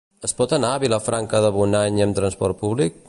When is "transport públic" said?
2.21-2.99